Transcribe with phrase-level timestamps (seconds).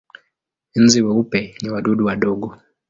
[0.83, 2.47] Nzi weupe ni wadudu wadogo.